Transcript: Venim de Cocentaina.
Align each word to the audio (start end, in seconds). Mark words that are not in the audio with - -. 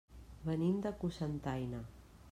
Venim 0.47 0.79
de 0.87 0.93
Cocentaina. 1.03 1.87